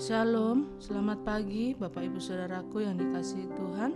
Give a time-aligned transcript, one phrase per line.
[0.00, 3.92] Shalom, selamat pagi Bapak Ibu Saudaraku yang dikasihi Tuhan.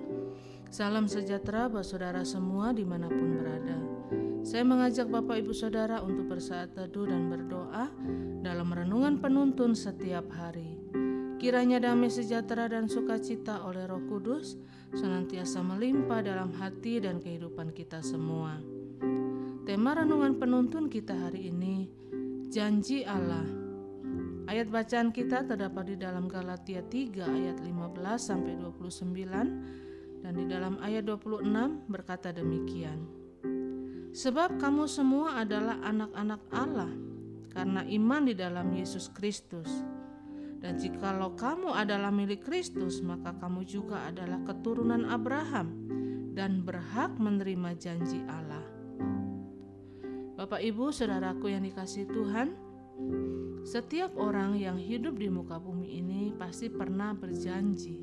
[0.68, 3.80] Salam sejahtera buat saudara semua di mana pun berada.
[4.44, 7.88] Saya mengajak Bapak Ibu Saudara untuk bersaat teduh dan berdoa
[8.44, 10.84] Dalam renungan penuntun setiap hari.
[11.40, 14.60] Kiranya damai sejahtera dan sukacita oleh roh kudus
[14.92, 18.60] Senantiasa melimpah dalam hati dan kehidupan kita semua.
[19.64, 21.88] Tema renungan penuntun kita hari ini
[22.52, 23.59] Janji Allah
[24.50, 27.70] Ayat bacaan kita terdapat di dalam Galatia 3 ayat 15
[28.18, 33.06] sampai 29 dan di dalam ayat 26 berkata demikian.
[34.10, 36.90] Sebab kamu semua adalah anak-anak Allah
[37.54, 39.70] karena iman di dalam Yesus Kristus.
[40.58, 45.70] Dan jikalau kamu adalah milik Kristus, maka kamu juga adalah keturunan Abraham
[46.34, 48.66] dan berhak menerima janji Allah.
[50.34, 52.69] Bapak Ibu, saudaraku yang dikasih Tuhan,
[53.70, 58.02] setiap orang yang hidup di muka bumi ini pasti pernah berjanji.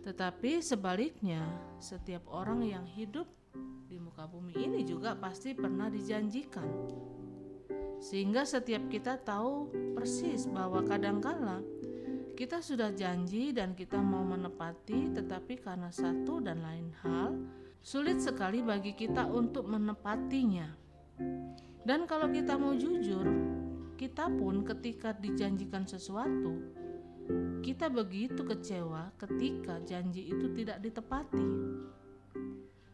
[0.00, 1.44] Tetapi sebaliknya,
[1.80, 3.28] setiap orang yang hidup
[3.88, 6.68] di muka bumi ini juga pasti pernah dijanjikan.
[8.00, 11.64] Sehingga setiap kita tahu persis bahwa kadangkala
[12.34, 17.38] kita sudah janji dan kita mau menepati, tetapi karena satu dan lain hal,
[17.78, 20.66] sulit sekali bagi kita untuk menepatinya.
[21.86, 23.22] Dan kalau kita mau jujur,
[23.94, 26.58] kita pun ketika dijanjikan sesuatu,
[27.64, 31.48] kita begitu kecewa ketika janji itu tidak ditepati.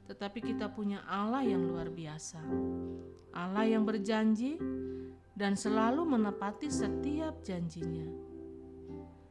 [0.06, 2.42] Tetapi kita punya Allah yang luar biasa.
[3.34, 4.58] Allah yang berjanji
[5.34, 8.06] dan selalu menepati setiap janjinya.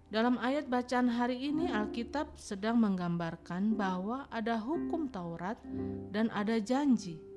[0.10, 5.62] Dalam ayat bacaan hari ini Alkitab sedang menggambarkan bahwa ada hukum Taurat
[6.10, 7.29] dan ada janji.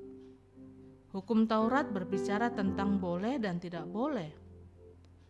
[1.13, 4.33] Hukum Taurat berbicara tentang boleh dan tidak boleh.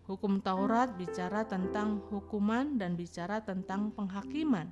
[0.07, 4.71] Hukum Taurat bicara tentang hukuman dan bicara tentang penghakiman.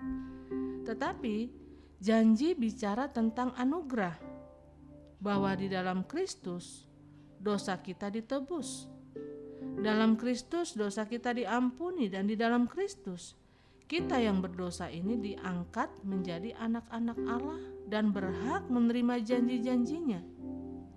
[0.88, 1.52] Tetapi
[2.00, 4.16] janji bicara tentang anugerah,
[5.20, 6.88] bahwa di dalam Kristus
[7.44, 8.88] dosa kita ditebus.
[9.84, 13.36] Dalam Kristus dosa kita diampuni dan di dalam Kristus
[13.86, 17.60] kita yang berdosa ini diangkat menjadi anak-anak Allah
[17.92, 20.31] dan berhak menerima janji-janjinya.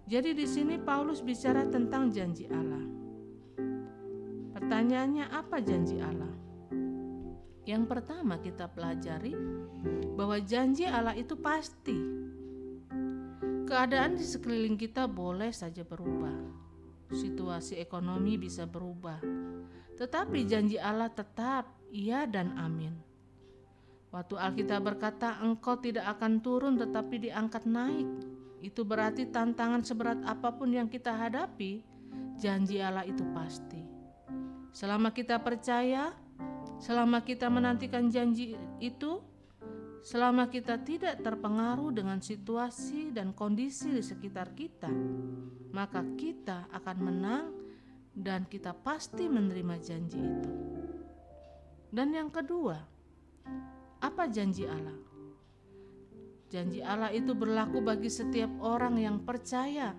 [0.05, 2.85] Jadi di sini Paulus bicara tentang janji Allah.
[4.53, 6.29] Pertanyaannya apa janji Allah?
[7.65, 9.33] Yang pertama kita pelajari
[10.13, 11.97] bahwa janji Allah itu pasti.
[13.65, 16.37] Keadaan di sekeliling kita boleh saja berubah.
[17.09, 19.25] Situasi ekonomi bisa berubah.
[19.97, 22.93] Tetapi janji Allah tetap iya dan amin.
[24.13, 28.34] Waktu Alkitab berkata engkau tidak akan turun tetapi diangkat naik
[28.65, 31.85] itu berarti tantangan seberat apa pun yang kita hadapi,
[32.41, 33.85] janji Allah itu pasti.
[34.73, 36.17] Selama kita percaya,
[36.81, 39.21] selama kita menantikan janji itu,
[40.01, 44.89] selama kita tidak terpengaruh dengan situasi dan kondisi di sekitar kita,
[45.71, 47.47] maka kita akan menang
[48.17, 50.53] dan kita pasti menerima janji itu.
[51.95, 52.81] Dan yang kedua,
[54.03, 55.14] apa janji Allah?
[56.55, 59.91] Janji Allah itu berlaku bagi setiap orang yang percaya.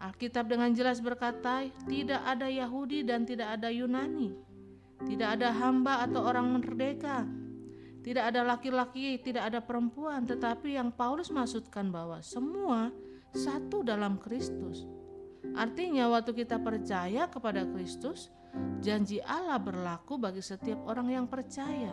[0.00, 4.32] Alkitab dengan jelas berkata, "Tidak ada Yahudi dan tidak ada Yunani,
[5.04, 7.28] tidak ada hamba atau orang merdeka,
[8.00, 12.88] tidak ada laki-laki, tidak ada perempuan." Tetapi yang Paulus maksudkan bahwa semua
[13.36, 14.88] satu dalam Kristus.
[15.52, 18.32] Artinya, waktu kita percaya kepada Kristus,
[18.80, 21.92] janji Allah berlaku bagi setiap orang yang percaya.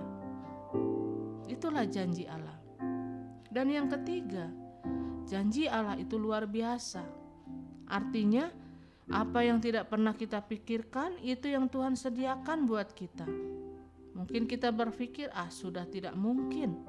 [1.52, 2.61] Itulah janji Allah.
[3.52, 4.48] Dan yang ketiga,
[5.28, 7.04] janji Allah itu luar biasa.
[7.92, 8.48] Artinya,
[9.12, 13.28] apa yang tidak pernah kita pikirkan itu yang Tuhan sediakan buat kita.
[14.16, 16.80] Mungkin kita berpikir, "Ah, sudah tidak mungkin."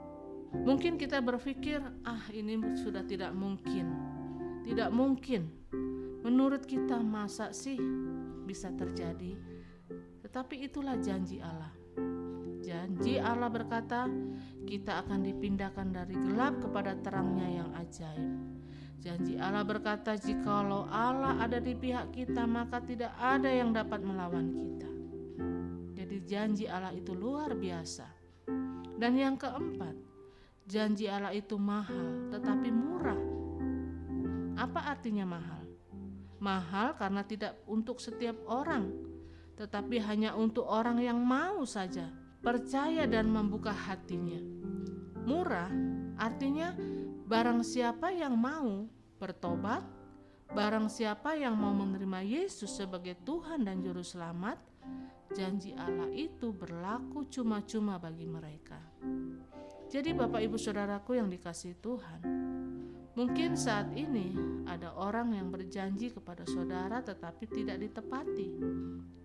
[0.52, 3.90] Mungkin kita berpikir, "Ah, ini sudah tidak mungkin."
[4.62, 5.50] Tidak mungkin.
[6.22, 7.74] Menurut kita, masa sih
[8.46, 9.34] bisa terjadi?
[10.22, 11.81] Tetapi itulah janji Allah.
[12.72, 14.08] Janji Allah berkata,
[14.64, 18.32] kita akan dipindahkan dari gelap kepada terangnya yang ajaib.
[18.96, 24.56] Janji Allah berkata, "Jikalau Allah ada di pihak kita, maka tidak ada yang dapat melawan
[24.56, 24.88] kita."
[25.92, 28.08] Jadi, janji Allah itu luar biasa.
[28.96, 29.92] Dan yang keempat,
[30.64, 33.20] janji Allah itu mahal tetapi murah.
[34.56, 35.68] Apa artinya mahal?
[36.40, 38.88] Mahal karena tidak untuk setiap orang,
[39.60, 44.42] tetapi hanya untuk orang yang mau saja percaya dan membuka hatinya.
[45.22, 45.70] Murah
[46.18, 46.74] artinya
[47.30, 48.90] barang siapa yang mau
[49.22, 49.86] bertobat,
[50.50, 54.58] barang siapa yang mau menerima Yesus sebagai Tuhan dan Juru Selamat,
[55.32, 58.82] janji Allah itu berlaku cuma-cuma bagi mereka.
[59.92, 62.20] Jadi, Bapak Ibu Saudaraku yang dikasih Tuhan,
[63.12, 64.32] mungkin saat ini
[64.64, 68.50] ada orang yang berjanji kepada saudara tetapi tidak ditepati.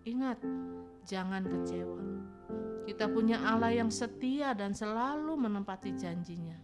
[0.07, 0.39] Ingat,
[1.07, 2.01] jangan kecewa.
[2.87, 6.55] Kita punya Allah yang setia dan selalu menempati janjinya.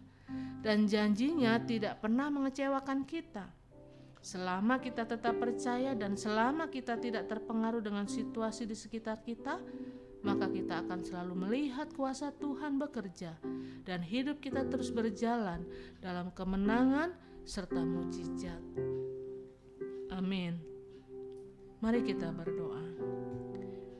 [0.64, 3.44] Dan janjinya tidak pernah mengecewakan kita.
[4.24, 9.60] Selama kita tetap percaya dan selama kita tidak terpengaruh dengan situasi di sekitar kita,
[10.24, 13.36] maka kita akan selalu melihat kuasa Tuhan bekerja
[13.84, 15.68] dan hidup kita terus berjalan
[16.00, 17.12] dalam kemenangan
[17.44, 18.60] serta mujizat.
[20.08, 20.56] Amin.
[21.84, 22.80] Mari kita berdoa.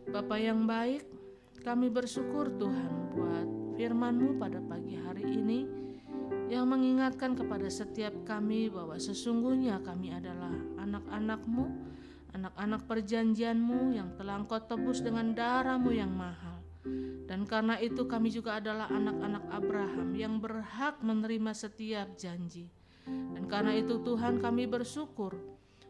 [0.09, 1.05] Bapa yang baik,
[1.61, 5.69] kami bersyukur Tuhan buat firman-Mu pada pagi hari ini
[6.49, 11.65] yang mengingatkan kepada setiap kami bahwa sesungguhnya kami adalah anak-anak-Mu,
[12.35, 16.61] anak-anak perjanjian-Mu yang telah Engkau tebus dengan darah-Mu yang mahal.
[17.25, 22.69] Dan karena itu kami juga adalah anak-anak Abraham yang berhak menerima setiap janji.
[23.09, 25.33] Dan karena itu Tuhan kami bersyukur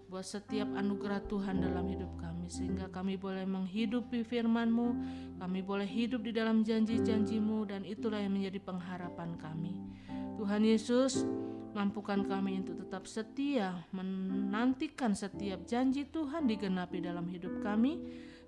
[0.07, 4.89] buat setiap anugerah Tuhan dalam hidup kami sehingga kami boleh menghidupi firman-Mu,
[5.43, 9.75] kami boleh hidup di dalam janji-janjimu dan itulah yang menjadi pengharapan kami.
[10.39, 11.27] Tuhan Yesus,
[11.75, 17.99] mampukan kami untuk tetap setia menantikan setiap janji Tuhan digenapi dalam hidup kami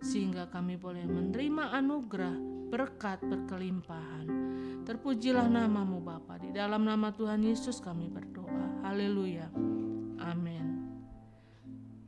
[0.00, 2.36] sehingga kami boleh menerima anugerah
[2.70, 4.26] berkat berkelimpahan.
[4.86, 6.38] Terpujilah namamu Bapa.
[6.38, 8.86] Di dalam nama Tuhan Yesus kami berdoa.
[8.86, 9.50] Haleluya.
[10.22, 10.86] Amin.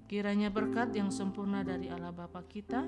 [0.07, 2.87] Kiranya berkat yang sempurna dari Allah Bapa kita,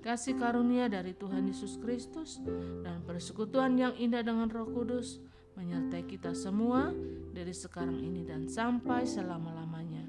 [0.00, 2.40] kasih karunia dari Tuhan Yesus Kristus,
[2.86, 5.20] dan persekutuan yang indah dengan Roh Kudus
[5.54, 6.90] menyertai kita semua
[7.34, 10.06] dari sekarang ini dan sampai selama-lamanya.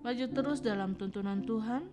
[0.00, 1.84] Maju terus dalam tuntunan Tuhan,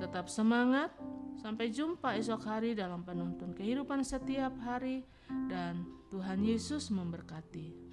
[0.00, 0.94] tetap semangat,
[1.36, 5.04] sampai jumpa esok hari dalam penuntun kehidupan setiap hari
[5.50, 7.91] dan Tuhan Yesus memberkati.